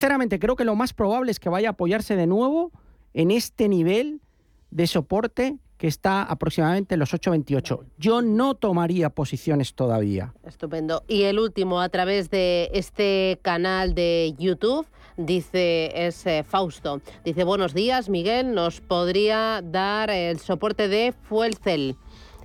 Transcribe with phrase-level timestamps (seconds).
[0.00, 2.72] sinceramente creo que lo más probable es que vaya a apoyarse de nuevo
[3.12, 4.22] en este nivel
[4.70, 7.84] de soporte que está aproximadamente en los 8.28.
[7.98, 10.32] Yo no tomaría posiciones todavía.
[10.42, 11.04] Estupendo.
[11.06, 14.86] Y el último, a través de este canal de YouTube,
[15.18, 17.02] dice, es eh, Fausto.
[17.22, 21.96] Dice, buenos días, Miguel, ¿nos podría dar el soporte de Fuelcel?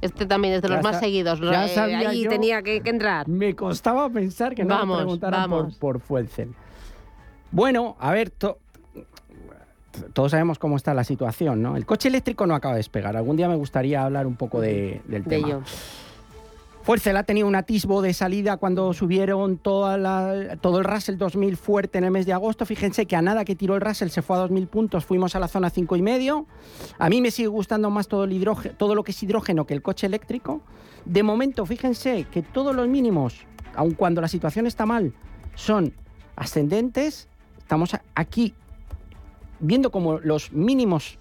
[0.02, 1.40] Este también es de los más seguidos.
[1.40, 3.30] Ya eh, ahí tenía que, entrar.
[3.30, 6.54] Me costaba pensar que no me preguntaran por, por Fuelcel.
[7.56, 11.78] Bueno, a ver, todos sabemos cómo está la situación, ¿no?
[11.78, 13.16] El coche eléctrico no acaba de despegar.
[13.16, 15.48] Algún día me gustaría hablar un poco de, del de tema.
[15.48, 15.62] Ello.
[16.84, 21.55] Fuercel ha tenido un atisbo de salida cuando subieron toda la, todo el Russell 2000
[21.55, 22.66] fuerte en el mes de agosto.
[22.66, 25.40] Fíjense que a nada que tiró el Russell se fue a 2000 puntos, fuimos a
[25.40, 26.48] la zona 5 y medio.
[27.00, 29.73] A mí me sigue gustando más todo, el hidrógeno, todo lo que es hidrógeno que
[29.73, 30.59] el coche eléctrico.
[31.06, 33.45] De momento, fíjense que todos los mínimos,
[33.76, 35.14] aun cuando la situación está mal,
[35.56, 35.94] son
[36.36, 37.30] ascendentes.
[37.66, 38.54] Estamos aquí
[39.60, 41.18] viendo como los mínimos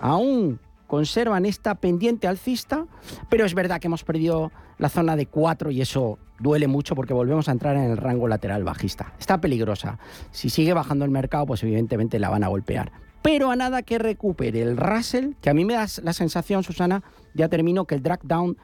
[0.00, 2.86] aún conservan esta pendiente alcista,
[3.28, 7.12] pero es verdad que hemos perdido la zona de 4 y eso duele mucho porque
[7.12, 9.12] volvemos a entrar en el rango lateral bajista.
[9.18, 9.98] Está peligrosa.
[10.30, 12.90] Si sigue bajando el mercado, pues evidentemente la van a golpear.
[13.20, 17.02] Pero a nada que recupere el Russell, que a mí me da la sensación, Susana,
[17.34, 18.56] ya termino, que el drag down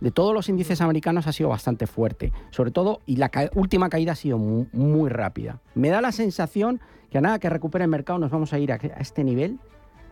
[0.00, 2.32] de todos los índices americanos ha sido bastante fuerte.
[2.50, 5.60] Sobre todo, y la última caída ha sido muy rápida.
[5.74, 6.80] Me da la sensación
[7.10, 9.58] que a nada que recupere el mercado nos vamos a ir a, este nivel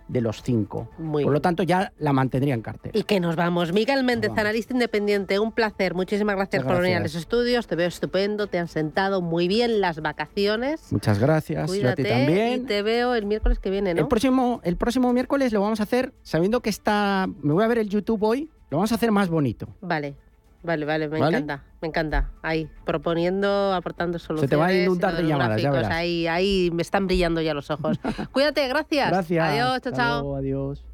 [0.08, 0.88] de los cinco.
[0.98, 2.96] Por lo tanto, ya la mantendría en cartera.
[2.98, 3.72] Y que nos vamos.
[3.72, 5.94] Miguel Méndez, analista independiente, un placer.
[5.94, 7.66] Muchísimas gracias, por venir a los estudios.
[7.66, 10.92] Te veo estupendo, te han sentado muy bien las vacaciones.
[10.92, 11.70] Muchas gracias.
[11.70, 12.62] Cuídate, también.
[12.62, 14.00] Y te veo el miércoles que viene, ¿no?
[14.02, 17.26] El próximo, el próximo miércoles lo vamos a hacer sabiendo que está.
[17.42, 18.50] Me voy a ver el YouTube hoy.
[18.74, 19.68] Lo vamos a hacer más bonito.
[19.82, 20.16] Vale.
[20.64, 22.30] Vale, vale, me encanta, me encanta.
[22.42, 24.50] Ahí, proponiendo, aportando soluciones.
[24.50, 25.92] Se te va a inundar de llamadas, ya verás.
[25.92, 28.00] Ahí, ahí me están brillando ya los ojos.
[28.32, 29.10] Cuídate, gracias.
[29.10, 29.48] Gracias.
[29.48, 30.34] Adiós, chao, chao.
[30.34, 30.84] adiós.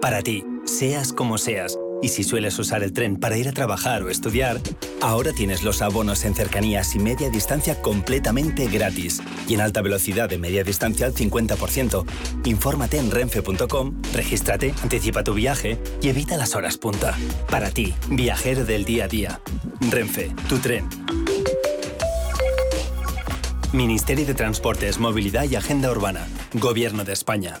[0.00, 4.02] Para ti, seas como seas y si sueles usar el tren para ir a trabajar
[4.02, 4.60] o estudiar,
[5.00, 9.22] ahora tienes los abonos en cercanías y media distancia completamente gratis.
[9.48, 12.04] Y en alta velocidad de media distancia al 50%.
[12.44, 17.16] Infórmate en renfe.com, regístrate, anticipa tu viaje y evita las horas punta.
[17.48, 19.40] Para ti, viajero del día a día.
[19.90, 20.86] Renfe, tu tren.
[23.72, 26.28] Ministerio de Transportes, Movilidad y Agenda Urbana.
[26.52, 27.60] Gobierno de España.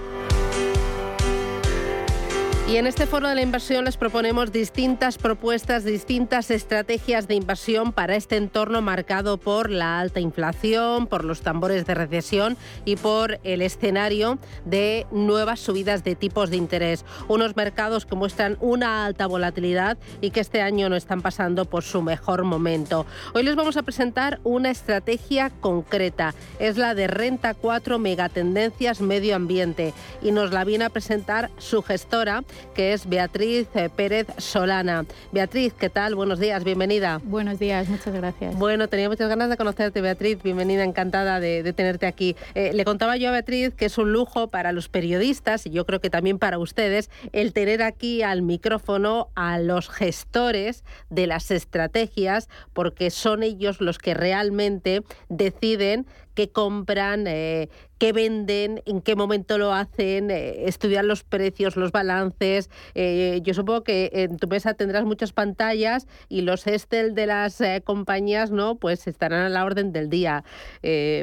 [2.71, 7.91] Y en este foro de la inversión les proponemos distintas propuestas, distintas estrategias de inversión
[7.91, 13.41] para este entorno marcado por la alta inflación, por los tambores de recesión y por
[13.43, 17.03] el escenario de nuevas subidas de tipos de interés.
[17.27, 21.83] Unos mercados que muestran una alta volatilidad y que este año no están pasando por
[21.83, 23.05] su mejor momento.
[23.33, 26.33] Hoy les vamos a presentar una estrategia concreta.
[26.57, 31.83] Es la de Renta 4 Megatendencias Medio Ambiente y nos la viene a presentar su
[31.83, 35.05] gestora que es Beatriz eh, Pérez Solana.
[35.31, 36.15] Beatriz, ¿qué tal?
[36.15, 37.21] Buenos días, bienvenida.
[37.23, 38.55] Buenos días, muchas gracias.
[38.57, 40.41] Bueno, tenía muchas ganas de conocerte, Beatriz.
[40.43, 42.35] Bienvenida, encantada de, tenerte aquí.
[42.55, 45.85] Eh, le contaba yo a Beatriz que es un lujo para los periodistas y yo
[45.85, 51.51] creo que también para ustedes el tener aquí al micrófono a los gestores de las
[51.51, 57.69] estrategias, porque son ellos los que realmente deciden qué compran, eh,
[58.01, 62.71] qué venden, en qué momento lo hacen, eh, estudiar los precios, los balances.
[62.95, 67.61] Eh, yo supongo que en tu mesa tendrás muchas pantallas y los Excel de las
[67.83, 70.43] compañías no, pues estarán a la orden del día.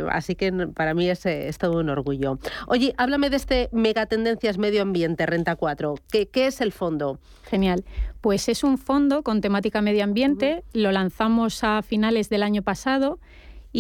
[0.09, 2.39] así que para mí es, es, todo un orgullo.
[2.69, 5.97] Oye, háblame de este Megatendencias Medio Ambiente Renta 4.
[6.13, 7.19] ¿Qué, qué es el fondo?
[7.51, 7.85] Genial.
[8.21, 10.63] Pues es un fondo con temática medio ambiente.
[10.75, 13.19] Lo lanzamos a finales del año pasado.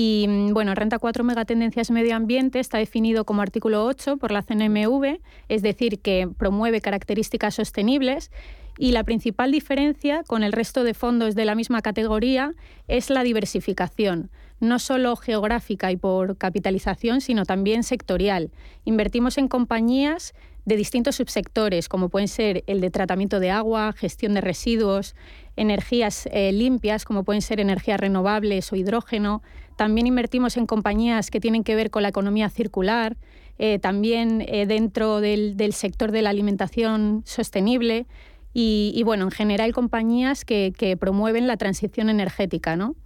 [0.01, 4.43] Y mm, bueno, Renta 4 Megatendencias Medio Ambiente está definido como artículo 8 por la
[4.43, 5.19] CNMV,
[5.49, 8.31] es decir, que promueve características sostenibles.
[8.79, 12.55] Y la principal diferencia con el resto de fondos de la misma categoría
[12.87, 14.31] es la diversificación,
[14.61, 18.53] no solo geográfica y por capitalización, sino también sectorial.
[18.85, 20.33] Invertimos en compañías
[20.65, 25.17] de distintos subsectores, como pueden ser el de tratamiento de agua, gestión de residuos,
[25.57, 29.43] energías eh, limpias, como pueden ser energías renovables o hidrógeno.
[29.79, 33.17] También invertimos en compañías que tienen que ver con la economía circular,
[33.61, 38.09] eh, también eh, dentro del, sector de la alimentación sostenible.
[38.53, 42.75] Y, bueno, en general compañías que, promueven la transición energética.
[42.75, 42.97] ¿no?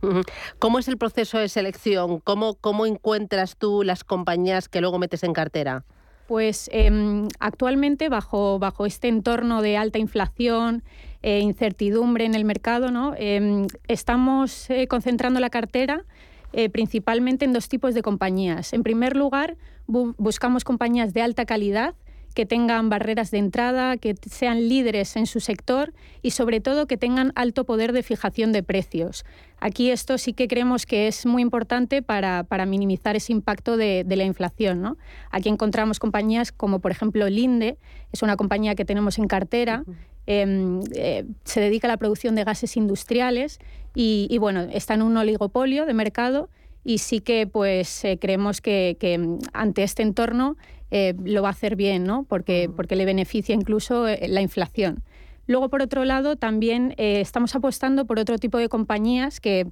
[0.59, 2.21] ¿Cómo es el proceso de selección?
[2.21, 5.85] ¿Cómo, ¿Cómo encuentras tú las compañías que luego metes en cartera?
[6.27, 10.85] Pues em, actualmente bajo, bajo este entorno de alta inflación,
[11.21, 13.13] e incertidumbre en el mercado, ¿no?
[13.19, 16.07] Em, estamos concentrando la cartera
[16.53, 18.73] eh, principalmente en dos tipos de compañías.
[18.73, 19.57] En primer lugar,
[19.87, 21.95] buscamos compañías de alta calidad
[22.35, 26.97] que tengan barreras de entrada, que sean líderes en su sector y sobre todo que
[26.97, 29.25] tengan alto poder de fijación de precios.
[29.61, 34.25] Aquí esto sí que creemos que es muy importante para, minimizar ese impacto de, la
[34.25, 34.97] inflación.
[35.31, 37.79] Aquí encontramos compañías como por ejemplo Linde,
[38.13, 39.85] es una compañía que tenemos en cartera.
[40.27, 43.59] Em, eh, se dedica a la producción de gases industriales
[43.95, 46.49] y, bueno, está en un oligopolio de mercado
[46.85, 50.57] y sí que pues eh, creemos que, que, ante este entorno
[50.95, 52.25] eh, lo va a hacer bien, ¿no?
[52.25, 55.03] porque, porque le beneficia incluso eh, la inflación.
[55.47, 59.67] Luego, por otro lado, también eh, estamos apostando por otro tipo de compañías que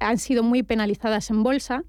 [0.00, 1.84] han sido muy penalizadas en bolsa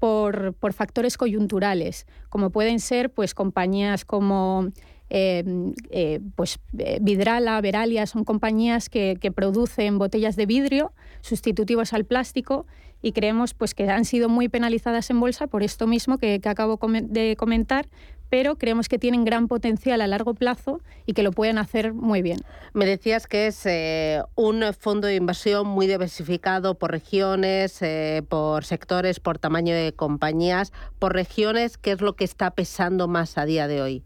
[0.00, 4.68] por, por, factores coyunturales, como pueden ser pues, compañías como
[5.08, 6.58] pues,
[7.00, 12.66] Vidrala, Veralia, son compañías que, que, producen botellas de vidrio sustitutivos al plástico
[13.04, 16.48] y creemos pues, que han sido muy penalizadas en bolsa por esto mismo que, que
[16.48, 17.86] acabo de comentar,
[18.30, 22.22] pero creemos que tienen gran potencial a largo plazo y que lo pueden hacer muy
[22.22, 22.38] bien.
[22.72, 28.64] Me decías que es eh, un fondo de inversión muy diversificado por regiones, eh, por
[28.64, 30.72] sectores, por tamaño de compañías.
[30.98, 34.02] Por regiones, ¿qué es lo que está pesando más a día de hoy?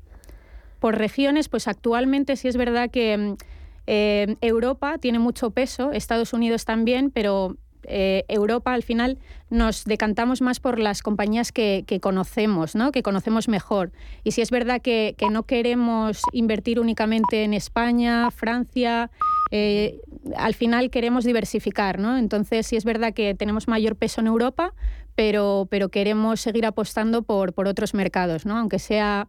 [0.80, 3.34] Por regiones, pues actualmente sí es verdad que mm,
[3.86, 9.18] eh, Europa tiene mucho peso, Estados Unidos también, pero eh, Europa al final
[9.48, 12.92] nos decantamos más por las compañías que, conocemos, ¿no?
[12.92, 13.92] que conocemos mejor.
[14.24, 19.10] Y si es verdad que, no queremos invertir únicamente en España, Francia,
[19.50, 20.00] eh,
[20.36, 21.98] al final queremos diversificar.
[21.98, 22.18] ¿no?
[22.18, 24.74] Entonces sí es verdad que tenemos mayor peso en Europa,
[25.14, 28.58] pero, pero queremos seguir apostando por, por otros mercados, ¿no?
[28.58, 29.28] aunque sea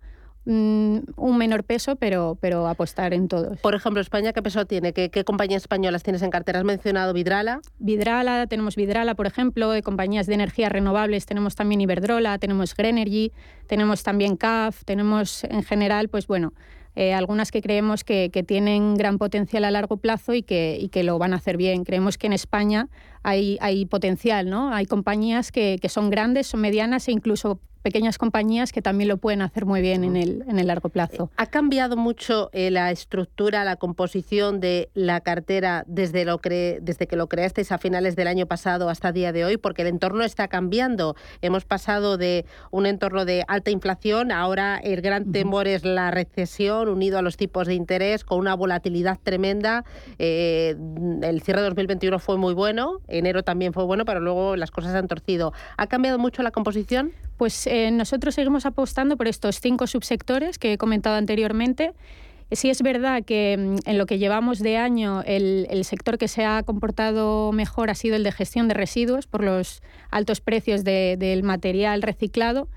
[0.51, 3.59] Mm, un menor peso, pero, pero apostar en todos.
[3.59, 4.93] Por ejemplo, España, ¿qué peso tiene?
[4.93, 6.57] ¿Qué, compañías españolas tienes en cartera?
[6.57, 7.61] ¿Has mencionado Vidrala?
[7.77, 13.31] Vidrala, tenemos Vidrala, por ejemplo, de compañías de energías renovables, tenemos también Iberdrola, tenemos Grenergy,
[13.67, 16.53] tenemos también CAF, tenemos en general, pues bueno,
[16.95, 21.03] eh, algunas que creemos que, tienen gran potencial a largo plazo y que, y que
[21.03, 21.83] lo van a hacer bien.
[21.83, 22.87] Creemos que en España
[23.23, 24.73] hay, hay potencial, ¿no?
[24.73, 29.17] Hay compañías que, que son grandes, son medianas e incluso pequeñas compañías que también lo
[29.17, 31.31] pueden hacer muy bien en el, en el largo plazo.
[31.37, 37.15] ¿Ha cambiado mucho eh, la estructura, la composición de la cartera desde, lo desde que
[37.15, 39.57] lo creasteis a finales del año pasado hasta el día de hoy?
[39.57, 41.15] Porque el entorno está cambiando.
[41.41, 46.89] Hemos pasado de un entorno de alta inflación, ahora el gran temor es la recesión
[46.89, 49.85] unido a los tipos de interés con una volatilidad tremenda.
[50.17, 50.75] Eh,
[51.21, 54.95] el cierre de 2021 fue muy bueno, enero también fue bueno, pero luego las cosas
[54.95, 55.53] han torcido.
[55.77, 57.11] ¿Ha cambiado mucho la composición?
[57.37, 61.93] Pues eh, nosotros seguimos apostando por estos cinco subsectores que he comentado anteriormente.
[62.51, 66.45] Sí es verdad que mm, en lo que llevamos de año el, sector que se
[66.45, 71.43] ha comportado mejor ha sido el de gestión de residuos por los altos precios del
[71.43, 72.67] material reciclado,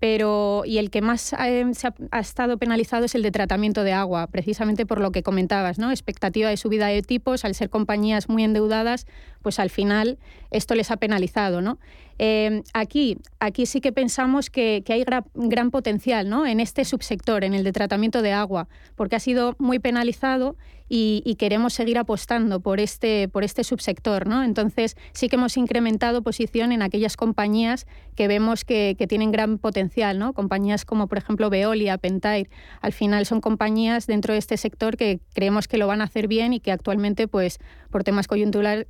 [0.00, 3.92] pero y el que más eh, se ha, estado penalizado es el de tratamiento de
[3.92, 5.92] agua, precisamente por lo que comentabas, ¿no?
[5.92, 9.06] Expectativa de subida de tipos, al ser compañías muy endeudadas,
[9.42, 10.18] pues al final
[10.50, 11.78] esto les ha penalizado, ¿no?
[12.18, 16.46] Eh, aquí, aquí sí que pensamos que, hay gran potencial ¿no?
[16.46, 20.56] en este subsector, en el de tratamiento de agua, porque ha sido muy penalizado
[20.94, 24.26] y, queremos seguir apostando por este, por este subsector.
[24.26, 24.44] ¿no?
[24.44, 30.18] Entonces, sí que hemos incrementado posición en aquellas compañías que vemos que, tienen gran potencial,
[30.18, 30.34] ¿no?
[30.34, 32.50] compañías como, por ejemplo, Veolia, Pentair.
[32.82, 36.28] Al final son compañías dentro de este sector que creemos que lo van a hacer
[36.28, 37.58] bien y que actualmente, pues,
[37.90, 38.86] por temas coyunturales,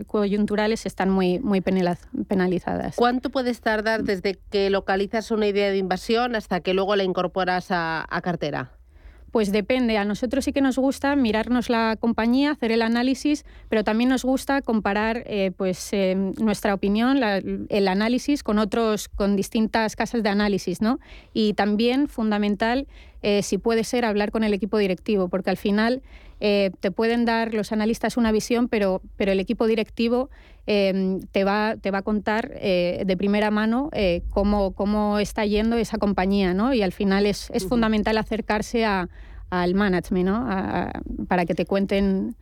[0.87, 2.97] están muy, muy penalizadas.
[2.97, 7.67] ¿Cuánto puedes tardar desde que localizas una idea de invasión hasta que luego la incorporas
[7.71, 8.73] a, cartera?
[9.31, 9.97] Pues depende.
[9.97, 14.25] A nosotros sí que nos gusta mirarnos la compañía, hacer el análisis, pero también nos
[14.25, 17.21] gusta comparar, eh, pues, eh, nuestra opinión,
[17.69, 21.01] el análisis con otros, con distintas casas de análisis, ¿no?
[21.33, 22.87] Y también fundamental,
[23.23, 26.03] eh, si puede ser, hablar con el equipo directivo, porque al final
[26.81, 30.29] te pueden dar los analistas una visión, pero, pero el equipo directivo
[30.65, 35.45] Em, te, va, te va a contar eh, de primera mano eh, cómo, cómo está
[35.45, 36.73] yendo esa compañía, ¿no?
[36.73, 39.09] Y al final es, es fundamental acercarse a,
[39.51, 40.49] al management, ¿no?
[41.27, 42.37] para que te cuenten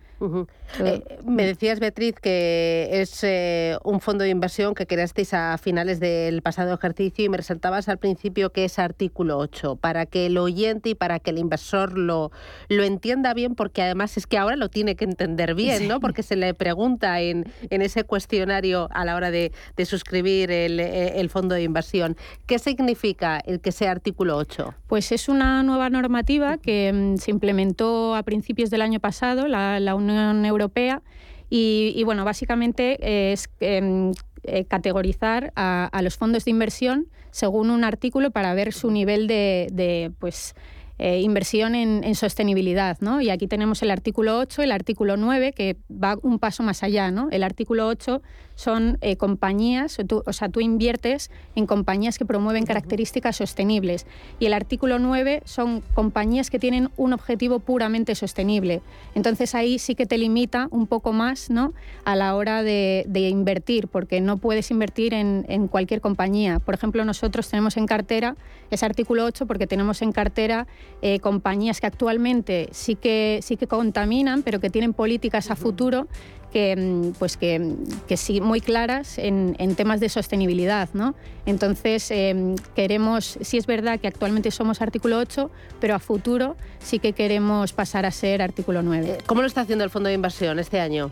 [0.81, 5.99] eh, me decías, Beatriz, que es eh, un fondo de inversión que creasteis a finales
[6.00, 10.39] del pasado ejercicio y me resaltabas al principio que es artículo 8, para que el
[10.39, 12.31] oyente y para que el inversor lo,
[12.69, 16.00] lo entienda bien, porque además es que ahora lo tiene que entender bien, ¿no?
[16.00, 20.81] Porque se le pregunta en, en ese cuestionario a la hora de, de suscribir el,
[20.81, 22.17] eh, el, fondo de inversión.
[22.47, 24.75] ¿Qué significa el que sea artículo 8?
[24.87, 29.81] Pues es una nueva normativa que mm, se implementó a principios del año pasado, la,
[29.81, 31.02] la Unión Europea.
[31.49, 34.12] Y, bueno, básicamente es em,
[34.45, 39.69] eh, categorizar a, los fondos de inversión según un artículo para ver su nivel de,
[39.73, 40.55] de pues,
[41.02, 42.99] eh, inversión en, sostenibilidad.
[43.00, 43.23] ¿no?
[43.23, 47.11] Y aquí tenemos el artículo 8, el artículo 9, que va un paso más allá.
[47.11, 47.28] ¿no?
[47.30, 48.21] El artículo 8
[48.54, 54.04] son eh, compañías, o sea, tú inviertes en compañías que promueven características sostenibles.
[54.38, 58.83] Y el artículo 9 son compañías que tienen un objetivo puramente sostenible.
[59.14, 61.73] Entonces ahí sí que te limita un poco más ¿no?
[62.04, 66.59] a la hora de, invertir, porque no puedes invertir en, en, cualquier compañía.
[66.59, 68.37] Por ejemplo, nosotros tenemos en cartera
[68.71, 70.66] ese artículo 8 porque tenemos en cartera
[71.02, 76.09] eh, compañías que actualmente sí que, sí que contaminan, pero que tienen políticas a futuro
[76.52, 77.75] que, mm, pues que,
[78.06, 80.90] que sí, muy claras en, en, temas de sostenibilidad.
[80.92, 81.14] ¿no?
[81.47, 86.99] Entonces, eh, queremos, sí es verdad que actualmente somos artículo 8, pero a futuro sí
[86.99, 89.09] que queremos pasar a ser artículo 9.
[89.09, 91.11] Eh, ¿Cómo lo está haciendo el fondo de inversión este año?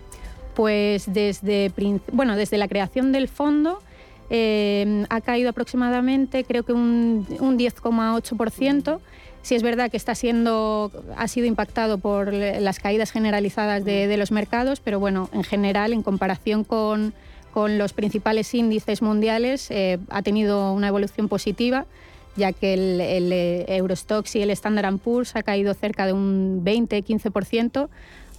[0.55, 1.73] Pues desde,
[2.13, 3.81] bueno, desde la creación del fondo
[4.31, 9.01] ha caído aproximadamente, creo que un, un 10,8%.
[9.49, 14.31] Sí es verdad que está siendo, ha sido impactado por las caídas generalizadas de, los
[14.31, 17.15] mercados, pero bueno, en general, en comparación con,
[17.55, 21.87] los principales índices mundiales, eh, ha tenido una evolución positiva,
[22.37, 26.63] ya que el, el eh, Eurostox y el Standard Poor's ha caído cerca de un
[26.63, 27.89] 20-15%.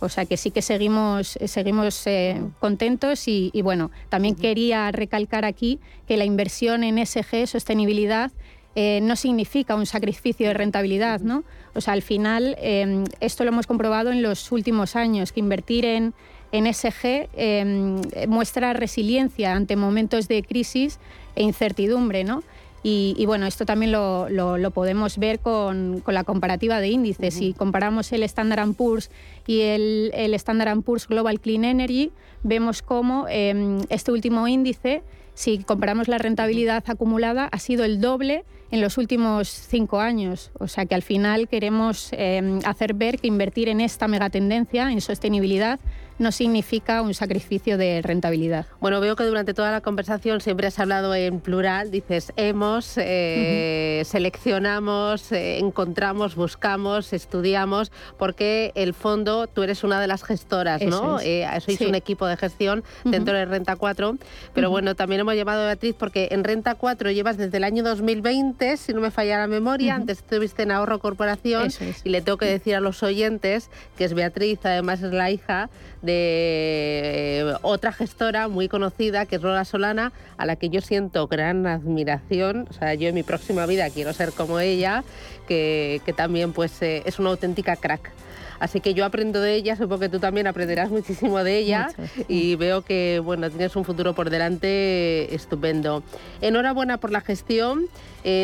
[0.02, 5.44] O sea que sí que seguimos, seguimos eh, contentos y, y, bueno, también quería recalcar
[5.44, 8.32] aquí que la inversión en SG, sostenibilidad,
[8.76, 11.44] eh, no significa un sacrificio de rentabilidad, ¿no?
[11.76, 15.86] O sea, al final, em, esto lo hemos comprobado en los últimos años, que invertir
[15.86, 16.14] en,
[16.52, 21.00] en SG em, muestra resiliencia ante momentos de crisis
[21.36, 22.44] e incertidumbre, ¿no?
[22.82, 27.34] Y, bueno, esto también lo, lo, podemos ver con, con, la comparativa de índices.
[27.34, 29.12] Si comparamos el Standard Poor's
[29.46, 32.12] y el, el Standard Poor's Global Clean Energy,
[32.44, 38.46] vemos cómo em, este último índice, si comparamos la rentabilidad acumulada, ha sido el doble
[38.72, 40.52] en los últimos cinco años.
[40.60, 45.02] O sea que al final queremos em, hacer ver que invertir en esta megatendencia, en
[45.02, 45.80] sostenibilidad,
[46.20, 48.68] no significa un sacrificio de rentabilidad.
[48.82, 54.04] Bueno, veo que durante toda la conversación siempre has hablado en plural, dices hemos, eh,
[54.06, 61.20] seleccionamos, eh, encontramos, buscamos, estudiamos, porque el fondo, tú eres una de las gestoras, ¿no?
[61.22, 64.18] Eh, sois un equipo de gestión dentro de Renta 4,
[64.54, 67.82] pero bueno, también hemos llamado a Beatriz porque en Renta 4 llevas desde el año
[67.84, 71.70] 2020, si no me falla la memoria, antes estuviste en Ahorro Corporación
[72.04, 75.70] y le tengo que decir a los oyentes que es Beatriz, además es la hija
[76.02, 81.28] de eh, otra gestora muy conocida, que es Rola Solana, a la que yo siento
[81.28, 82.68] gran admiración.
[82.70, 85.04] O sea, yo en mi próxima vida quiero ser como ella,
[85.48, 88.12] que, también pues eh, es una auténtica crack.
[88.60, 91.90] Así que yo aprendo de ella, supongo que tú también aprenderás muchísimo de ella
[92.28, 96.04] y veo que bueno, tienes un futuro por delante estupendo.
[96.42, 97.86] Enhorabuena por la gestión,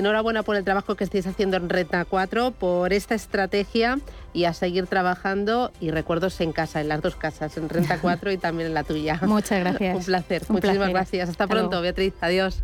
[0.05, 3.99] enhorabuena por el trabajo que estáis haciendo en Renta 4, por esta estrategia
[4.33, 8.31] y a seguir trabajando y recuerdos en casa, en las dos casas, en Renta 4
[8.31, 9.19] y también en la tuya.
[9.25, 9.97] Muchas gracias.
[9.97, 10.43] Un placer.
[10.49, 11.29] Muchísimas gracias.
[11.29, 12.13] Hasta, pronto, Beatriz.
[12.21, 12.63] Adiós.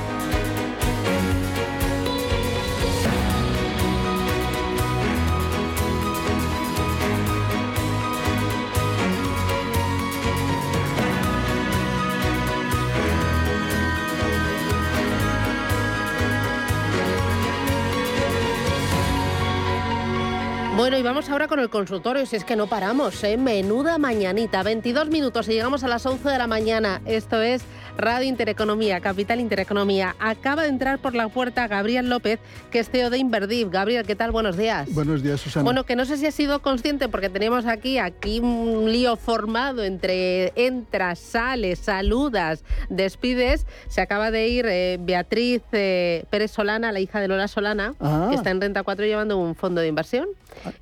[20.81, 23.37] Bueno, y vamos ahora con el consultorio, si es que no paramos, ¿eh?
[23.37, 27.03] Menuda mañanita, 22 minutos y llegamos a las 11 de la mañana.
[27.05, 27.61] Esto es
[27.99, 30.15] Radio Intereconomía, Capital Intereconomía.
[30.17, 32.39] Acaba de entrar por la puerta Gabriel López,
[32.71, 33.69] que es CEO de Inverdiv.
[33.69, 34.31] Gabriel, ¿qué tal?
[34.31, 34.91] Buenos días.
[34.91, 35.65] Buenos días, Susana.
[35.65, 39.83] Bueno, que no sé si has sido consciente, porque tenemos aquí, aquí un lío formado
[39.83, 43.67] entre entras, sales, saludas, despides.
[43.87, 48.29] Se acaba de ir eh, Beatriz eh, Pérez Solana, la hija de Lola Solana, ah.
[48.31, 50.27] que está en Renta 4 llevando un fondo de inversión.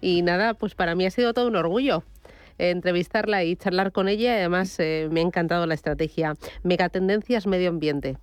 [0.01, 2.03] Y nada, pues para mí ha sido todo un orgullo
[2.59, 4.33] entrevistarla y charlar con ella.
[4.33, 6.35] Además, eh, me ha encantado la estrategia.
[6.63, 8.17] Megatendencias medio ambiente.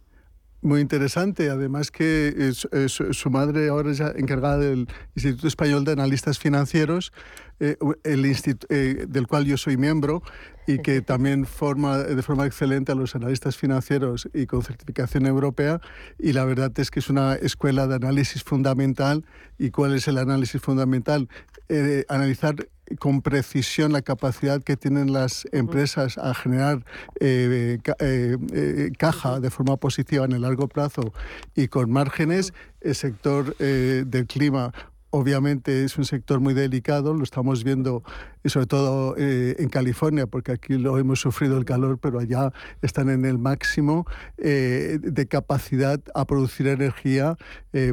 [0.62, 2.52] Muy interesante, además que
[2.88, 7.12] su madre ahora es encargada del Instituto Español de Analistas Financieros,
[7.60, 10.22] eh, el eh, del cual yo soy miembro
[10.66, 15.80] y que también forma de forma excelente a los analistas financieros y con certificación europea.
[16.18, 19.24] Y la verdad es que es una escuela de análisis fundamental.
[19.58, 21.28] ¿Y cuál es el análisis fundamental?
[22.08, 22.54] analizar
[22.98, 26.84] con precisión la capacidad que tienen las empresas a generar
[27.20, 31.12] eh, eh, eh, caja de forma positiva en el largo plazo
[31.54, 34.72] y con márgenes, el sector del clima
[35.10, 38.02] obviamente es un sector muy delicado, lo estamos viendo
[38.48, 43.08] sobre todo eh, en California, porque aquí lo hemos sufrido el calor, pero allá están
[43.08, 44.06] en el máximo
[44.38, 47.36] eh, de capacidad a producir energía
[47.72, 47.92] eh,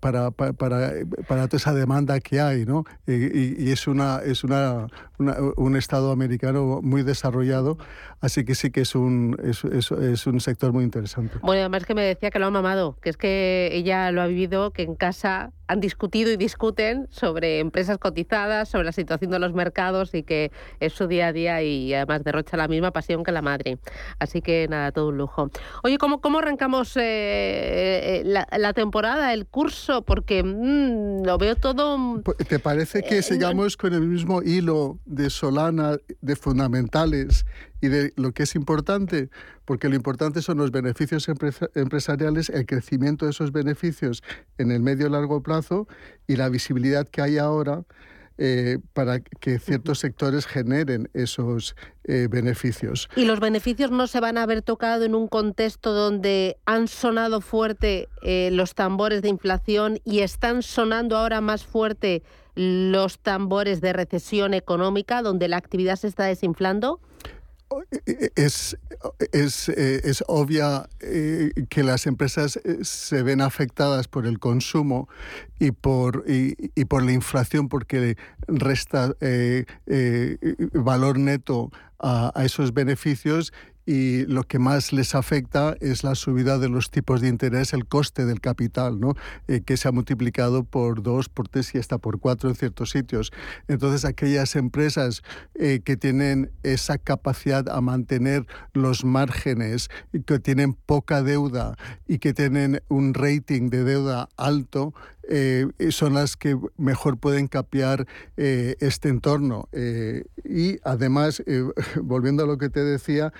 [0.00, 2.84] para, para, para, toda esa demanda que hay, ¿no?
[3.06, 4.86] Y, es, una, es una
[5.18, 7.78] un Estado americano muy desarrollado,
[8.20, 11.38] así que sí que es un, es, es, un sector muy interesante.
[11.42, 14.26] Bueno, además que me decía que lo ha mamado, que es que ella lo ha
[14.26, 19.38] vivido, que en casa han discutido y discuten sobre empresas cotizadas, sobre la situación de
[19.38, 23.24] los mercados y que es su día a día y además derrocha la misma pasión
[23.24, 23.78] que la madre.
[24.18, 25.50] Así que nada, todo un lujo.
[25.82, 30.02] Oye, ¿cómo, cómo arrancamos eh, eh, la, temporada, el curso?
[30.02, 32.22] Porque mm, lo veo todo...
[32.22, 37.46] Pues, ¿Te parece que eh, sigamos con el mismo hilo de Solana, de fundamentales
[37.80, 39.30] y de lo que es importante?
[39.64, 41.28] Porque lo importante son los beneficios
[41.74, 44.22] empresariales, el crecimiento de esos beneficios
[44.58, 45.88] en el medio y largo plazo
[46.26, 47.84] y la visibilidad que hay ahora
[48.36, 53.08] eh, para que ciertos sectores generen esos eh, beneficios.
[53.14, 57.40] ¿Y los beneficios no se van a haber tocado en un contexto donde han sonado
[57.40, 62.24] fuerte eh, los tambores de inflación y están sonando ahora más fuerte
[62.56, 66.98] los tambores de recesión económica, donde la actividad se está desinflando?
[68.36, 68.76] Es,
[69.32, 75.08] es, eh, es obvia eh, que las empresas eh, se ven afectadas por el consumo
[75.58, 79.14] y por, y, por la inflación porque resta
[80.72, 83.52] valor neto a, a, esos beneficios
[83.86, 87.86] y lo que más les afecta es la subida de los tipos de interés, el
[87.86, 89.14] coste del capital, ¿no?
[89.48, 92.90] Eh, que se ha multiplicado por dos, por tres y hasta por cuatro en ciertos
[92.90, 93.32] sitios.
[93.68, 95.22] Entonces, aquellas empresas
[95.54, 99.88] eh, que tienen esa capacidad a mantener los márgenes,
[100.26, 104.94] que tienen poca deuda y que tienen un rating de deuda alto,
[105.28, 108.06] eh, son las que mejor pueden capear
[108.36, 109.68] eh, este entorno.
[109.72, 111.42] Eh, y además,
[112.02, 113.32] volviendo a lo que te decía,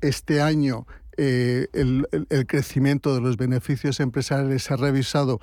[0.00, 5.38] este año el, el, crecimiento de los beneficios empresariales se ha revisado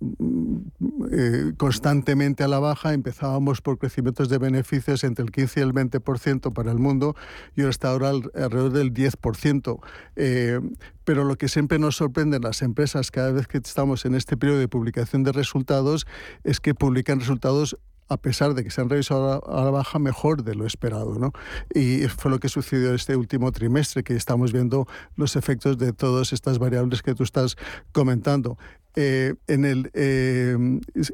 [0.00, 2.92] eh, constantemente a la baja.
[2.92, 7.16] Empezábamos por crecimientos de beneficios entre el 15 y el 20% para el mundo
[7.56, 9.80] y está ahora alrededor del 10%.
[10.16, 10.60] Eh,
[11.04, 14.36] pero lo que siempre nos sorprende en las empresas cada vez que estamos en este
[14.36, 16.06] periodo de publicación de resultados
[16.44, 20.42] es que publican resultados a pesar de que se han revisado a la baja mejor
[20.42, 21.18] de lo esperado.
[21.18, 21.32] ¿no?
[21.74, 26.32] Y fue lo que sucedió este último trimestre, que estamos viendo los efectos de todas
[26.32, 27.56] estas variables que tú estás
[27.92, 28.58] comentando.
[29.00, 30.56] Eh, en el, eh,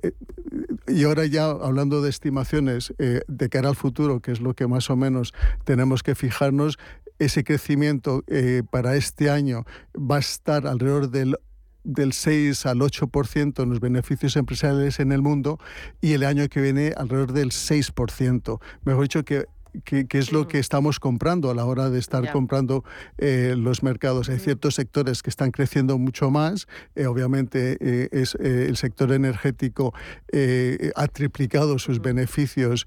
[0.02, 0.12] eh,
[0.88, 4.88] y ahora ya hablando de estimaciones de cara al futuro, que es lo que más
[4.88, 6.78] o menos tenemos que fijarnos,
[7.18, 8.24] ese crecimiento
[8.70, 11.36] para este año va a estar alrededor del
[11.84, 15.58] del 6 al 8% en los beneficios empresariales en el mundo
[16.00, 18.60] y el año que viene alrededor del 6%.
[18.84, 19.46] Mejor dicho, que
[19.82, 22.84] que, es lo que estamos comprando a la hora de estar comprando
[23.18, 24.28] eh, los mercados.
[24.28, 26.68] Hay ciertos sectores que están creciendo mucho más.
[26.94, 29.92] Eh, obviamente eh, es el sector energético
[30.96, 32.86] ha triplicado sus beneficios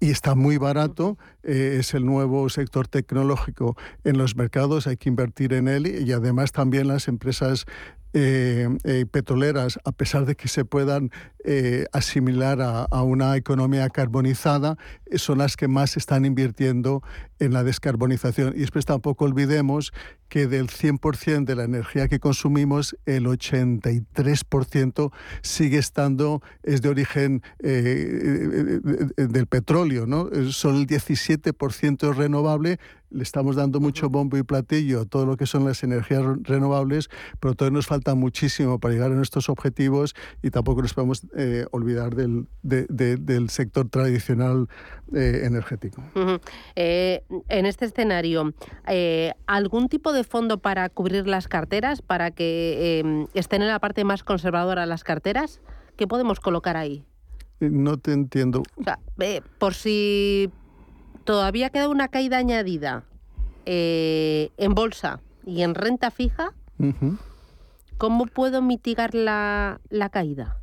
[0.00, 1.18] y está muy barato.
[1.42, 6.52] es el nuevo sector tecnológico en los mercados, hay que invertir en él y además
[6.52, 7.66] también las empresas
[8.16, 11.10] eh, eh, petroleras, a pesar de que se puedan
[11.44, 14.76] eh, asimilar a, una economía carbonizada,
[15.16, 17.02] son las que más están invirtiendo
[17.40, 18.54] en la descarbonización.
[18.54, 19.92] Y después tampoco olvidemos
[20.34, 27.44] que del 100% de la energía que consumimos, el 83% sigue estando, es de origen
[27.60, 30.28] del petróleo, ¿no?
[30.50, 32.80] Solo el 17% es renovable,
[33.14, 37.08] le estamos dando mucho bombo y platillo a todo lo que son las energías renovables,
[37.38, 41.64] pero todavía nos falta muchísimo para llegar a nuestros objetivos y tampoco nos podemos eh,
[41.70, 44.68] olvidar del, del, sector tradicional
[45.14, 46.02] eh, energético.
[46.74, 48.52] Eh, en este escenario,
[49.46, 54.04] ¿algún tipo de fondo para cubrir las carteras, para que em, estén en la parte
[54.04, 55.60] más conservadora las carteras?
[55.96, 57.04] ¿Qué podemos colocar ahí?
[57.60, 58.62] No te entiendo.
[58.76, 58.98] O sea,
[59.58, 60.50] por si
[61.24, 63.04] todavía queda una caída añadida
[63.66, 66.52] eh, en bolsa y en renta fija,
[67.98, 70.58] ¿cómo puedo mitigar la, caída?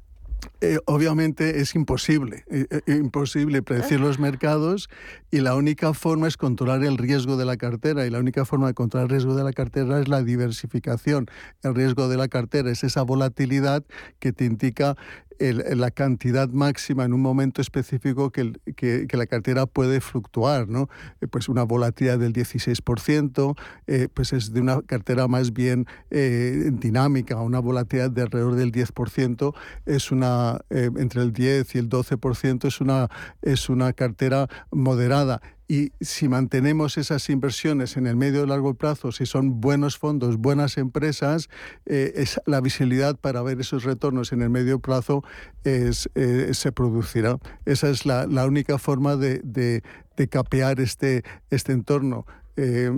[0.62, 4.90] Eh, obviamente es imposible, eh, imposible predecir los mercados
[5.32, 8.68] y la única forma es controlar el riesgo de la cartera y la única forma
[8.68, 11.28] de controlar el riesgo de la cartera es la diversificación.
[11.64, 13.84] El riesgo de la cartera es esa volatilidad
[14.20, 14.96] que te indica
[15.42, 20.90] la cantidad máxima en un momento específico que, que, la cartera puede fluctuar, ¿no?
[21.20, 26.70] Eh, pues una volatilidad del 16%, eh, pues es de una cartera más bien eh,
[26.72, 29.54] dinámica, una volatilidad de alrededor del 10%,
[29.86, 33.10] es una, entre el 10 y el 12% es una,
[33.42, 39.14] es una cartera moderada y si mantenemos esas inversiones en el medio y largo plazo,
[39.14, 41.48] si son buenos fondos, buenas empresas,
[41.86, 45.24] eh, la visibilidad para ver esos retornos en el medio plazo
[45.64, 47.38] es, eh, se producirá.
[47.64, 52.26] Esa es la, única forma de, de, capear este, este entorno.
[52.58, 52.92] Eh,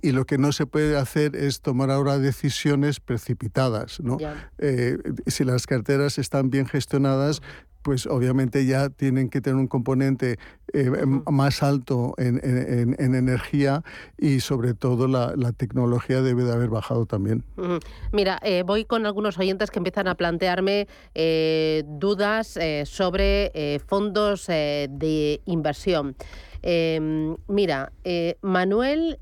[0.00, 4.00] y, lo que no se puede hacer es tomar ahora decisiones precipitadas.
[4.00, 4.16] ¿no?
[5.26, 7.42] si las carteras están bien gestionadas,
[7.84, 10.38] pues obviamente ya tienen que tener un componente
[10.72, 10.90] eh,
[11.30, 12.40] más alto en,
[12.98, 13.84] energía
[14.18, 17.44] y sobre todo la, tecnología debe de haber bajado también.
[18.10, 25.42] Mira, eh, voy con algunos oyentes que empiezan a plantearme eh, dudas sobre fondos de
[25.44, 26.16] inversión.
[26.62, 27.92] Em, mira,
[28.40, 29.18] Manuel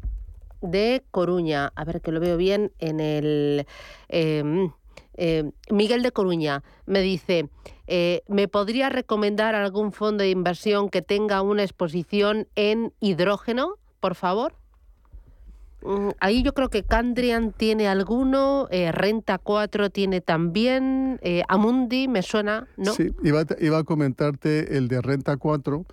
[0.61, 3.67] de Coruña, a ver que lo veo bien en el...
[4.09, 4.71] Em,
[5.71, 7.51] Miguel de Coruña me dice,
[7.95, 14.15] eh, ¿Me podría recomendar algún fondo de inversión que tenga una exposición en hidrógeno, por
[14.15, 14.55] favor?
[15.83, 22.09] Mm, ahí yo creo que Candrian tiene alguno, eh, Renta 4 tiene también, eh, Amundi
[22.09, 22.95] me suena, ¿no?
[22.95, 25.85] Sí, iba, iba, a comentarte el de Renta 4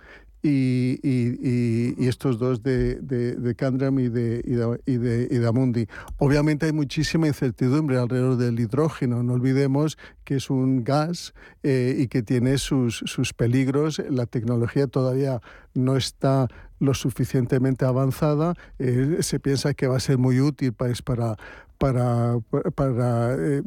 [0.42, 4.42] y, y, estos dos de, de, de Candram y de,
[4.86, 5.86] y de, y Amundi.
[6.18, 9.22] Obviamente hay muchísima incertidumbre alrededor del hidrógeno.
[9.22, 14.02] No olvidemos que es un gas eh, y que tiene sus, sus peligros.
[14.08, 15.40] La tecnología todavía
[15.74, 16.48] no está
[16.78, 18.54] lo suficientemente avanzada.
[18.78, 21.36] Eh, se piensa que va a ser muy útil pues, para,
[21.76, 22.38] para,
[22.74, 23.62] para eh,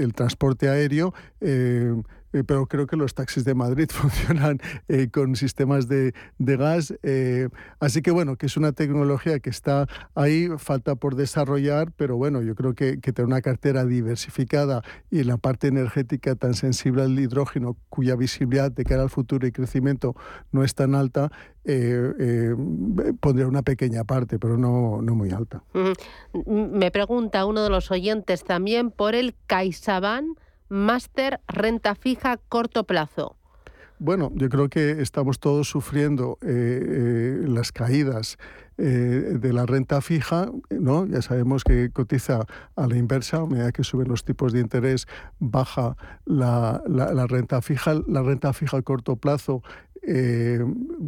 [0.00, 1.14] el transporte aéreo
[2.36, 6.94] eh, pero creo que los taxis de Madrid funcionan eh, con sistemas de, gas.
[7.02, 7.48] Eh,
[7.80, 12.42] así que bueno, que es una tecnología que está ahí, falta por desarrollar, pero bueno,
[12.42, 17.76] yo creo que, tener una cartera diversificada y la parte energética tan sensible al hidrógeno,
[17.88, 20.14] cuya visibilidad de cara al futuro y crecimiento
[20.52, 21.30] no es tan alta,
[23.20, 25.62] pondría una pequeña parte, pero no, no muy alta.
[26.44, 33.36] Me pregunta uno de los oyentes también por el CaixaBank máster renta fija corto plazo?
[33.98, 38.36] Bueno, yo creo que estamos todos sufriendo eh, eh, las caídas
[38.76, 41.06] eh, de la renta fija, ¿no?
[41.06, 42.44] Ya sabemos que cotiza
[42.76, 45.06] a la inversa, a medida que suben los tipos de interés,
[45.38, 47.94] baja la, la renta fija.
[48.06, 49.62] La renta fija a corto plazo
[50.08, 50.64] eh,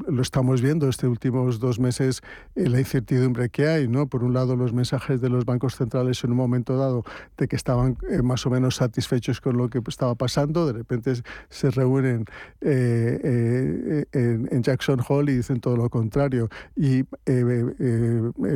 [0.09, 2.21] lo estamos viendo estos últimos dos meses,
[2.57, 4.09] eh, la incertidumbre que hay, ¿no?
[4.09, 7.05] Por un lado, los mensajes de los bancos centrales en un momento dado
[7.37, 11.13] de que estaban eh, más o menos satisfechos con lo que estaba pasando, de repente
[11.49, 12.25] se reúnen
[12.61, 16.49] en, Jackson Hole y dicen todo lo contrario.
[16.75, 17.05] Y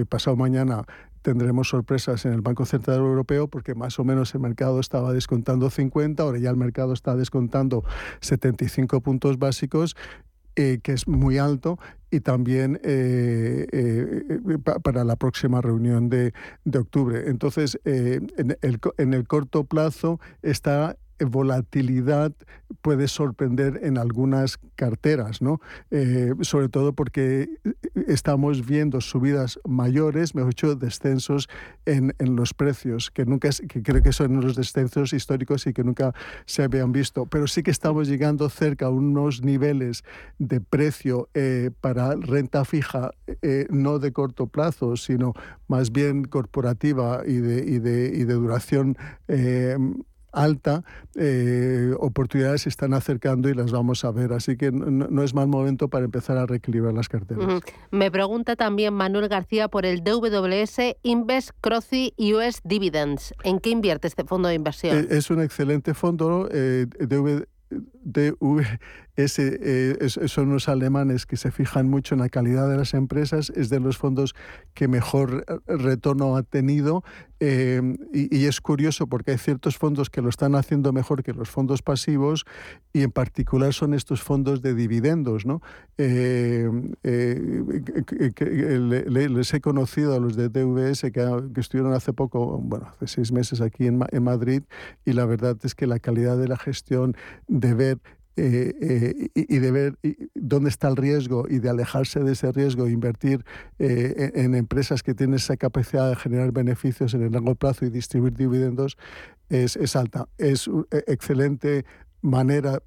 [0.08, 0.84] pasado mañana
[1.22, 5.70] tendremos sorpresas en el Banco Central Europeo porque más o menos el mercado estaba descontando
[5.70, 7.84] 50, ahora ya el mercado está descontando
[8.20, 9.96] 75 puntos básicos
[10.56, 11.78] eh, que es muy alto,
[12.10, 16.34] y también eh, eh, para la próxima reunión de,
[16.64, 17.24] de octubre.
[17.26, 22.32] Entonces, en, el, en el corto plazo está volatilidad
[22.80, 25.60] puede sorprender en algunas carteras, ¿no?
[25.90, 27.48] Eh, sobre todo porque
[28.06, 31.48] estamos viendo subidas mayores, mejor dicho, descensos
[31.86, 35.84] en, en los precios, que nunca que creo que son los descensos históricos y que
[35.84, 36.14] nunca
[36.46, 37.26] se habían visto.
[37.26, 40.04] Pero sí que estamos llegando cerca a unos niveles
[40.38, 43.10] de precio eh, para renta fija,
[43.42, 45.34] eh, no de corto plazo, sino
[45.68, 48.96] más bien corporativa y de, y de, y de duración
[50.32, 54.32] alta, eh, oportunidades se están acercando y las vamos a ver.
[54.32, 57.62] Así que no, es mal momento para empezar a reequilibrar las carteras.
[57.90, 63.34] Me pregunta también Manuel García por el DWS Invest Croci US Dividends.
[63.44, 64.96] ¿En qué invierte este fondo de inversión?
[64.96, 66.48] Eh, es un excelente fondo.
[66.50, 72.94] Eh, DWS eh, son los alemanes que se fijan mucho en la calidad de las
[72.94, 74.34] empresas, es de los fondos
[74.74, 77.04] que mejor retorno ha tenido
[77.44, 81.50] em, y, es curioso porque hay ciertos fondos que lo están haciendo mejor que los
[81.50, 82.44] fondos pasivos
[82.92, 85.44] y en particular son estos fondos de dividendos.
[85.44, 85.60] ¿no?
[85.98, 87.40] Em, eh,
[89.28, 93.60] les he conocido a los de DWS que, estuvieron hace poco, bueno, hace seis meses
[93.60, 94.62] aquí en Madrid
[95.04, 97.16] y la verdad es que la calidad de la gestión,
[97.48, 97.98] de ver
[98.36, 99.98] eh, eh, y, de ver
[100.34, 103.44] dónde está el riesgo y de alejarse de ese riesgo e invertir
[103.78, 107.90] eh, en, empresas que tienen esa capacidad de generar beneficios en el largo plazo y
[107.90, 108.96] distribuir dividendos
[109.50, 110.28] es, es alta.
[110.38, 111.84] Es una excelente
[112.22, 112.82] manera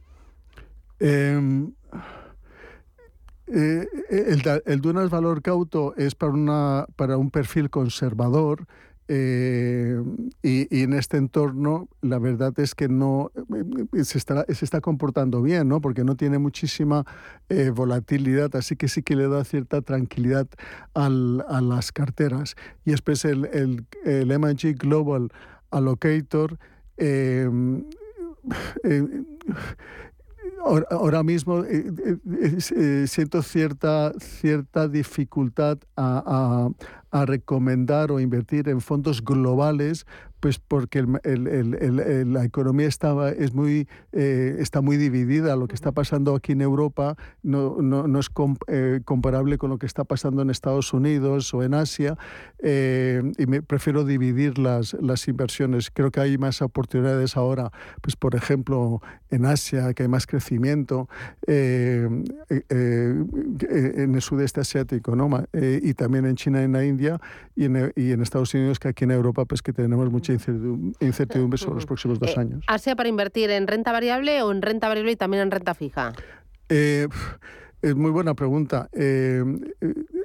[0.99, 1.73] Em,
[3.53, 3.85] eh,
[4.65, 8.65] el, Dunas Valor Cauto es para, una, para un perfil conservador
[9.09, 10.01] eh,
[10.41, 13.29] y, en este entorno la verdad es que no
[13.93, 15.81] eh, se está, se está comportando bien, ¿no?
[15.81, 17.05] porque no tiene muchísima
[17.73, 20.47] volatilidad, así que sí que le da cierta tranquilidad
[20.93, 22.55] al, a las carteras.
[22.85, 25.29] Y después el, el, el MG Global
[25.71, 26.57] Allocator
[30.63, 36.69] Ahora, mismo eh, eh, eh, siento cierta, cierta dificultad a,
[37.11, 40.05] a recomendar o invertir en fondos globales,
[40.41, 45.55] pues porque la economía estaba, es muy, eh, está muy dividida.
[45.55, 48.29] Lo que está pasando aquí en Europa no, no, es
[48.67, 52.17] eh, comparable con lo que está pasando en Estados Unidos o en Asia.
[52.57, 55.91] Eh, y me prefiero dividir las, las inversiones.
[55.91, 58.99] Creo que hay más oportunidades ahora, pues por ejemplo,
[59.29, 61.07] en Asia, que hay más crecimiento,
[61.45, 62.25] en
[64.15, 65.29] el sudeste asiático, ¿no?
[65.53, 67.21] y también en China y en la India
[67.55, 71.57] y en, y en Estados Unidos, que aquí en Europa, pues que tenemos mucha incertidumbre
[71.57, 72.63] sobre los próximos dos eh, años.
[72.67, 76.13] ¿Asia para invertir en renta variable o en renta variable y también en renta fija?
[76.69, 77.07] Eh,
[77.81, 78.89] es muy buena pregunta.
[78.93, 79.43] Eh,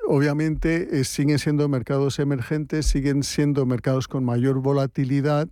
[0.07, 5.49] obviamente siguen siendo mercados emergentes, siguen siendo mercados con mayor volatilidad,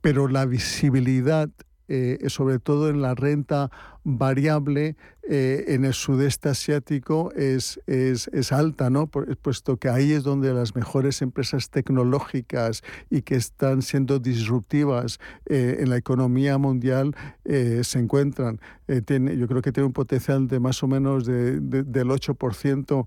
[0.00, 1.48] pero la visibilidad
[1.88, 3.70] eh, sobre todo en la renta
[4.02, 4.96] variable
[5.28, 9.06] eh, en el sudeste asiático es, es, es, alta, ¿no?
[9.06, 15.76] puesto que ahí es donde las mejores empresas tecnológicas y que están siendo disruptivas eh,
[15.78, 18.60] en la economía mundial se encuentran.
[18.88, 23.06] Yo creo que tiene un potencial de más o menos de, del 8%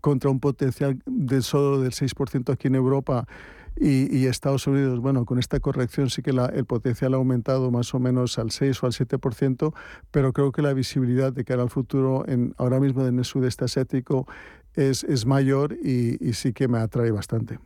[0.00, 3.26] contra un potencial de solo del 6% aquí en Europa.
[3.80, 8.00] Y, Estados Unidos, bueno, con esta corrección sí que el potencial ha aumentado más o
[8.00, 9.72] menos al 6 o al 7%,
[10.10, 13.64] pero creo que la visibilidad de cara al futuro en, ahora mismo en el sudeste
[13.64, 14.26] asiático
[14.74, 17.58] es, es mayor y, sí que me atrae bastante.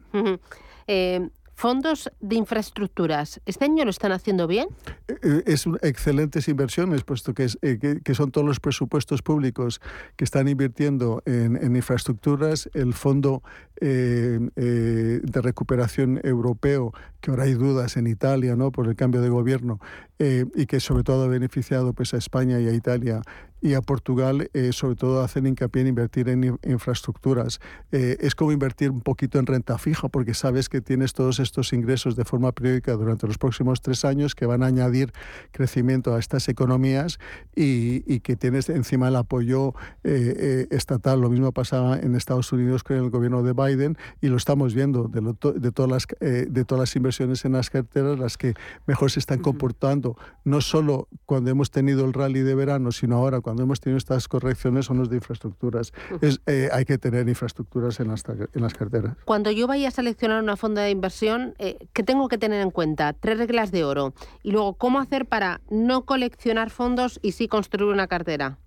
[1.55, 4.69] Fondos de infraestructuras, ¿este año lo están haciendo bien?
[5.07, 9.81] Eh, eh, es excelentes inversiones, puesto que, eh, que, son todos los presupuestos públicos
[10.17, 12.69] que están invirtiendo en, infraestructuras.
[12.75, 13.43] El Fondo
[13.81, 18.71] de Recuperación Europeo, que ahora hay dudas en Italia ¿no?
[18.71, 19.81] por el cambio de gobierno,
[20.19, 23.23] y que sobre todo ha beneficiado pues, a España y a Italia
[23.63, 27.61] y a Portugal, eh, sobre todo, hacen hincapié en invertir en infraestructuras.
[27.93, 31.73] Eh, es como invertir un poquito en renta fija, porque sabes que tienes todos estos
[31.73, 35.13] ingresos de forma periódica durante los próximos tres años que van a añadir
[35.53, 37.21] crecimiento a estas economías
[37.55, 41.21] y, y que tienes encima el apoyo eh, estatal.
[41.21, 45.05] Lo mismo pasaba en Estados Unidos con el gobierno de Biden y lo estamos viendo
[45.05, 48.55] de, de, todas, las, de todas las inversiones en las carteras, las que
[48.89, 53.41] mejor se están comportando, no solo cuando hemos tenido el rally de verano, sino ahora
[53.41, 55.93] cuando cuando hemos tenido estas correcciones son los de infraestructuras.
[56.23, 59.15] Es, eh, hay que tener infraestructuras en las, en las carteras.
[59.27, 62.71] Cuando yo vaya a seleccionar una fonda de inversión, eh, ¿qué tengo que tener en
[62.71, 63.13] cuenta?
[63.13, 64.15] Tres reglas de oro.
[64.43, 68.59] Y luego, ¿cómo hacer para no coleccionar fondos y sí construir una cartera?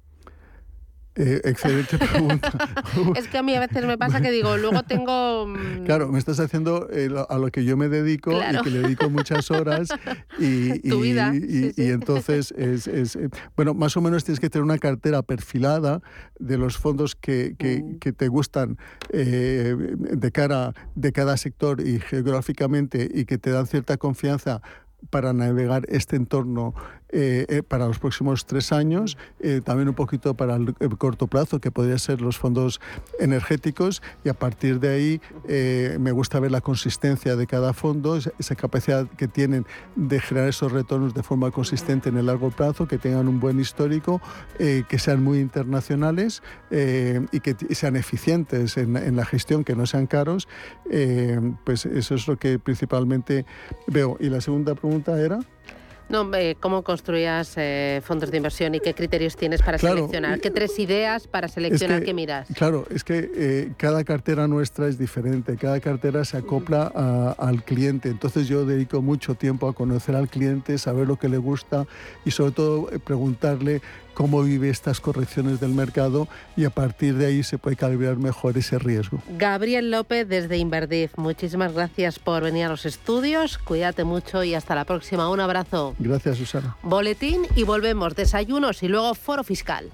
[1.17, 2.51] Eh, excelente pregunta.
[3.15, 5.47] es que a mí a veces me pasa que digo, luego tengo...
[5.47, 8.81] Mm, claro, me estás haciendo eh, a lo que yo me dedico y que le
[8.81, 9.89] dedico muchas horas.
[10.37, 11.33] Y, tu vida.
[11.33, 16.01] Y, entonces, es, es, eh, bueno, más o menos tienes que tener una cartera perfilada
[16.39, 17.99] de los fondos que, que, mm.
[17.99, 18.77] que te gustan
[19.11, 24.61] de cara de cada sector y geográficamente y que te dan cierta confianza
[25.09, 26.73] para navegar este entorno
[27.17, 31.61] eh, eh, para los próximos tres años, eh, también un poquito para el, corto plazo,
[31.61, 32.81] que podría ser los fondos
[33.21, 35.21] energéticos, y a partir de ahí
[35.97, 40.73] me gusta ver la consistencia de cada fondo, esa capacidad que tienen de generar esos
[40.73, 44.21] retornos de forma consistente en el largo plazo, que tengan un buen histórico,
[44.57, 50.07] que sean muy internacionales y que sean eficientes en, en, la gestión, que no sean
[50.07, 50.49] caros,
[51.63, 53.45] pues eso es lo que principalmente
[53.87, 54.17] veo.
[54.19, 55.39] Y la segunda pregunta era...
[56.07, 60.39] No, ¿cómo construías eh, fondos de inversión y qué criterios tienes para seleccionar?
[60.39, 62.47] ¿Qué tres ideas para seleccionar qué miras?
[62.55, 68.09] Claro, es que eh, cada cartera nuestra es diferente, cada cartera se acopla al cliente,
[68.09, 71.87] entonces yo dedico mucho tiempo a conocer al cliente, saber lo que le gusta
[72.23, 73.81] y sobre todo eh, preguntarle
[74.15, 78.57] cómo vive estas correcciones del mercado y a partir de ahí se puede calibrar mejor
[78.57, 79.21] ese riesgo.
[79.37, 84.73] Gabriel López desde Inverdif, muchísimas gracias por venir a los estudios, cuídate mucho y hasta
[84.73, 85.29] la próxima.
[85.29, 85.93] Un abrazo.
[85.99, 86.77] Gracias, Susana.
[86.81, 89.91] Boletín y volvemos, desayunos y luego foro fiscal.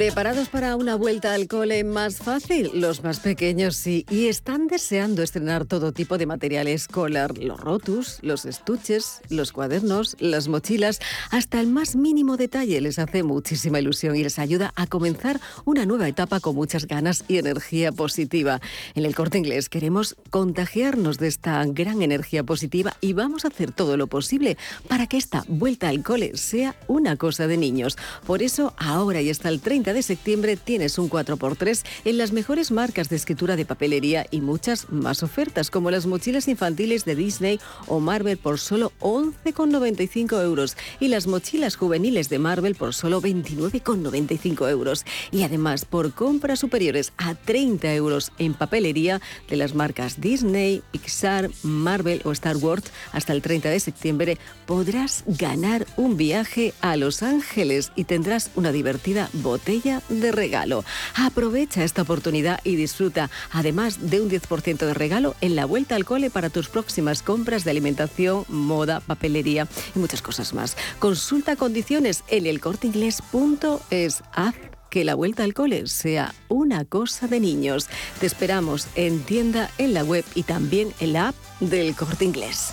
[0.00, 2.70] ¿Preparados para una vuelta al cole más fácil?
[2.72, 8.18] Los más pequeños sí, y están deseando estrenar todo tipo de material escolar, los rotus,
[8.22, 14.16] los estuches, los cuadernos, las mochilas, hasta el más mínimo detalle les hace muchísima ilusión
[14.16, 18.62] y les ayuda a comenzar una nueva etapa con muchas ganas y energía positiva.
[18.94, 23.70] En el corte inglés queremos contagiarnos de esta gran energía positiva y vamos a hacer
[23.70, 24.56] todo lo posible
[24.88, 27.98] para que esta vuelta al cole sea una cosa de niños.
[28.26, 32.70] Por eso ahora y hasta el 30 de septiembre tienes un 4x3 en las mejores
[32.70, 37.60] marcas de escritura de papelería y muchas más ofertas, como las mochilas infantiles de Disney
[37.86, 44.70] o Marvel por solo 11,95 euros y las mochilas juveniles de Marvel por solo 29,95
[44.70, 45.04] euros.
[45.30, 51.50] Y además, por compras superiores a 30 euros en papelería de las marcas Disney, Pixar,
[51.62, 57.22] Marvel o Star Wars, hasta el 30 de septiembre podrás ganar un viaje a Los
[57.22, 60.84] Ángeles y tendrás una divertida botella de regalo.
[61.14, 66.04] Aprovecha esta oportunidad y disfruta, además de un 10% de regalo en la vuelta al
[66.04, 70.76] cole para tus próximas compras de alimentación, moda, papelería y muchas cosas más.
[70.98, 74.22] Consulta condiciones en elcorteinglés.es.
[74.32, 74.54] Haz
[74.90, 77.88] que la vuelta al cole sea una cosa de niños.
[78.18, 82.72] Te esperamos en tienda, en la web y también en la app del Corte Inglés.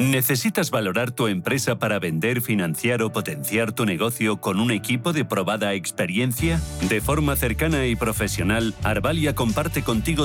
[0.00, 5.26] ¿Necesitas valorar tu empresa para vender, financiar o potenciar tu negocio con un equipo de
[5.26, 6.58] probada experiencia?
[6.88, 10.18] De forma cercana y profesional, Arvalia comparte contigo